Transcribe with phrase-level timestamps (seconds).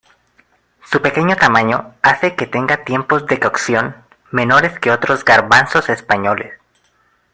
[0.83, 3.97] Su pequeño tamaño hace que tenga tiempos de cocción
[4.31, 6.53] menores que otros garbanzos españoles.